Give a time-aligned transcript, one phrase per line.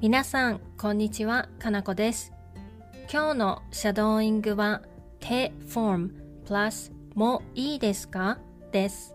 [0.00, 2.32] 皆さん、こんにちは、かなこです。
[3.12, 4.82] 今日のシャドーイングは、
[5.20, 6.10] 手 form
[6.46, 8.38] plus もいいですか
[8.72, 9.14] です。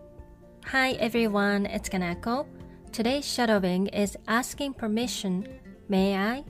[0.65, 2.46] Hi everyone, it's Kanako.
[2.91, 5.45] Today's shadowing is asking permission.
[5.88, 6.43] May I?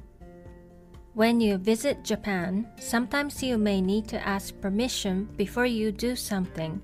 [1.15, 6.79] When you visit Japan, sometimes you may need to ask permission before you do something.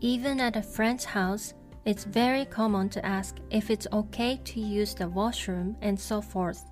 [0.00, 4.94] Even at a friend's house, it's very common to ask if it's okay to use
[4.94, 6.64] the washroom and so forth.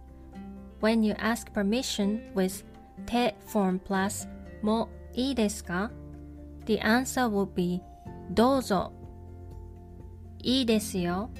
[0.80, 2.64] When you ask permission with
[3.06, 4.28] te form plus
[4.62, 5.90] もいいですか
[6.66, 7.82] The answer will be
[8.30, 8.92] どうぞ
[10.42, 11.30] いいですよ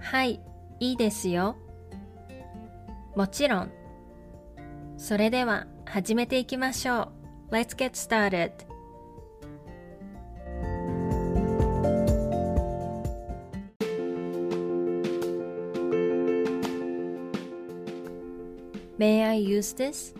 [0.00, 0.40] はい、
[0.80, 1.56] いいですよ
[3.16, 3.72] もちろん
[4.96, 7.12] それでは始めていきましょ
[7.50, 8.52] う Let's get started
[18.99, 20.13] May I use this?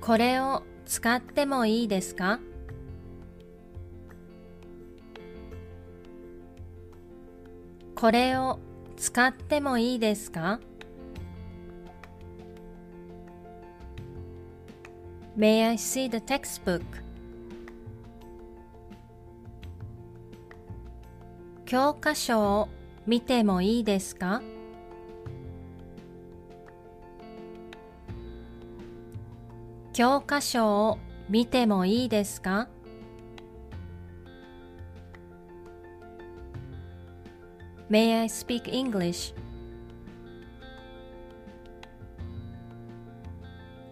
[0.00, 2.40] これを使ってもいいですか
[7.94, 8.60] これを
[8.96, 10.58] 使ってもいいですか
[15.36, 16.82] May I see the textbook?
[21.66, 22.68] 教科書を
[23.06, 24.42] 見てもいいですか？
[29.92, 30.98] 教科書を
[31.28, 32.68] 見てもいいですか
[37.88, 39.34] ？May I speak English?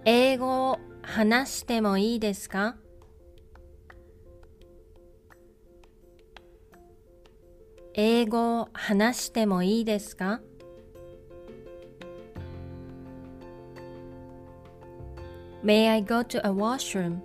[0.05, 2.77] 英語を話してもいいですか？
[7.97, 10.41] 英語を話してもいいですか
[15.63, 17.21] ？May I go to a washroom?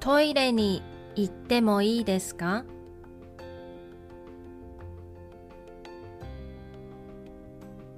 [0.00, 0.82] トイレに
[1.16, 2.64] 行ってもいいですか？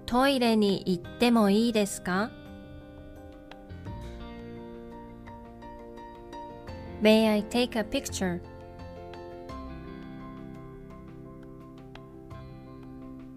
[0.07, 2.33] トイレに行ってもいいですか？
[7.01, 8.41] May I take a picture?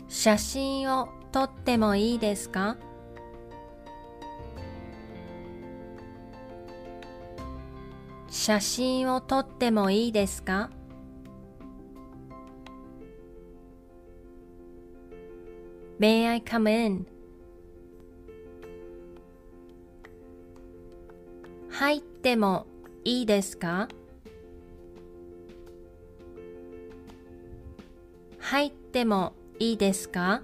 [0.10, 2.78] 写真を撮ってもいいですか？
[8.30, 10.70] 写真を撮ってもいいですか
[16.00, 17.08] ？May I come in?
[21.70, 22.68] 入っても
[23.06, 23.90] いいですか？
[28.40, 30.42] 入ってもいいですか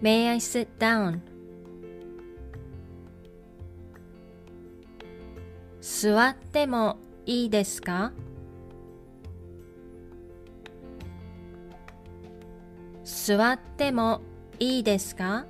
[0.00, 1.20] ？May I sit down?
[5.80, 8.12] 座ってもいいですか？
[13.04, 14.22] 座っても
[14.58, 15.46] いいですか？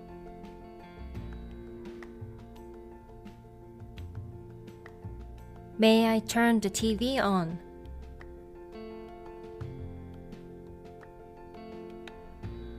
[5.81, 7.57] May I turn the TV on?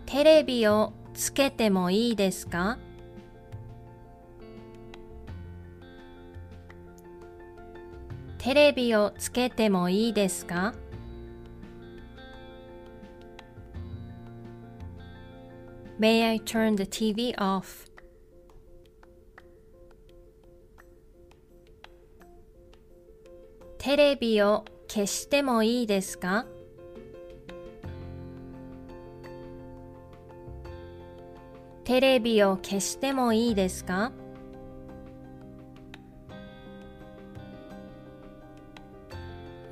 [0.06, 2.78] テレビをつけてもいいですか
[8.38, 10.76] テレビをつけてもいいですか
[16.00, 17.91] May I turn the TV off?
[23.92, 26.46] テレビを消してもいいですか？
[31.84, 34.14] テレビを消してもいいですか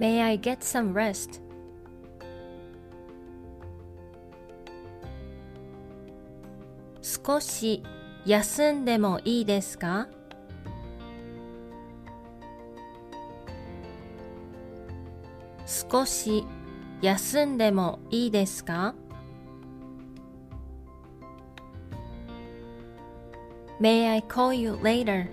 [0.01, 1.41] ？May I get some rest?
[7.01, 7.83] 少し
[8.25, 10.09] 休んでもいいですか？
[15.91, 16.45] 少し
[17.01, 18.93] 休んでもいいですか
[23.81, 25.27] ？May I call you later?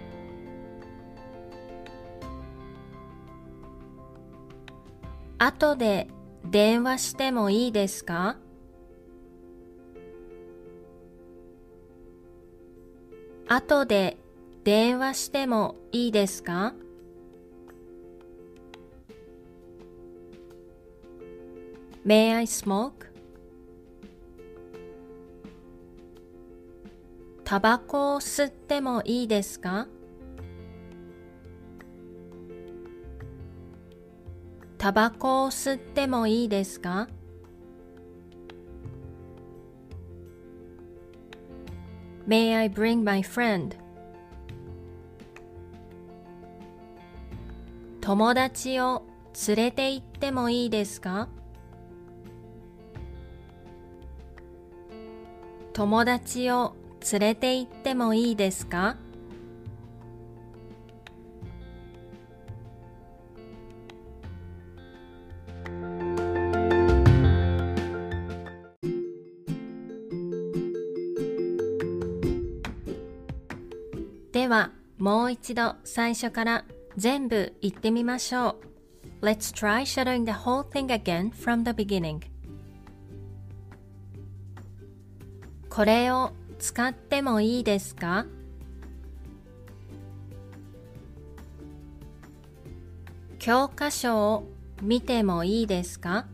[5.38, 6.08] 後で
[6.47, 8.38] 電話してもいいですか？
[13.49, 14.17] 後で
[14.64, 16.73] 電話してもいいですか？
[22.06, 23.12] May I smoke?
[27.43, 29.88] タバコを吸ってもいいですか
[34.79, 37.08] タバコを吸ってもいいですか
[42.29, 43.76] May I bring my friend?
[48.00, 49.02] 友達を
[49.49, 51.29] 連れて行ってもいいですか
[55.76, 56.75] 友達を
[57.12, 58.96] 連れて行ってもいいですか
[74.32, 76.64] ではもう一度最初から
[76.96, 78.56] 全部言ってみましょ
[79.20, 79.26] う。
[79.26, 82.36] Let's try shadowing the whole thing again from the beginning.
[85.76, 88.25] これを使ってもいいですか？
[93.38, 94.49] 教科書を
[94.81, 96.25] 見てもいいですか？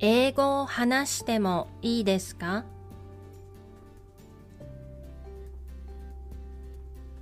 [0.00, 2.64] 英語を話してもいいですか？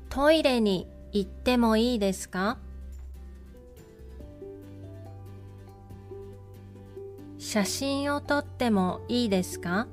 [0.08, 2.56] トイレに行ってもいいですか？
[7.50, 9.86] 写真を撮ってもいいですか？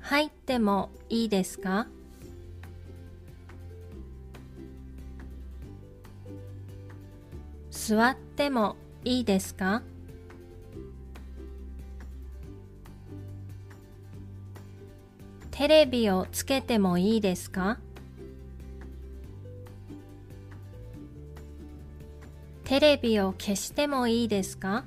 [0.00, 1.86] 入ってもいいですか？
[7.70, 8.76] 座っても
[9.06, 9.82] いいですか？
[15.50, 17.78] テレビをつけてもいいですか？
[22.68, 24.84] テレビを消してもいいですか？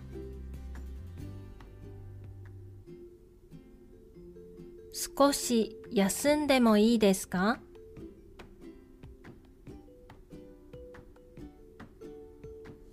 [4.94, 7.58] 少し休んでもいいですか？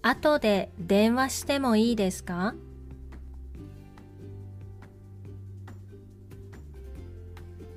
[0.01, 2.55] 後で電話してもいいですか？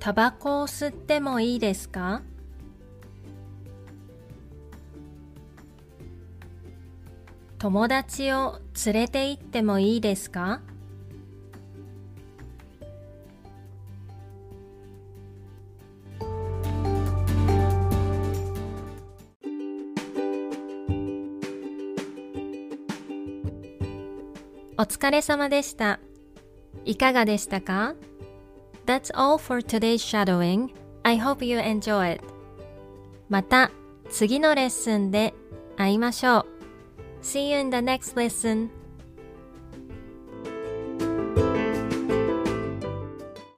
[0.00, 2.22] タバコを吸ってもいいですか？
[7.62, 10.60] 友達を連れて行ってもいいですか？
[24.76, 26.00] お疲れ様でした。
[26.84, 27.94] いかがでしたか
[28.86, 30.74] ?That's all for today's shadowing.
[31.04, 32.24] I hope you enjoy it.
[33.28, 33.70] また
[34.10, 35.32] 次のレッスンで
[35.76, 36.51] 会いましょう。
[37.22, 38.70] See you in the next lesson.